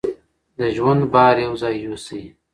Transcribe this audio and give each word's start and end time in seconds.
د 0.57 0.59
ژوند 0.75 1.01
بار 1.13 1.35
یو 1.45 1.53
ځای 1.61 1.75
یوسئ. 1.85 2.23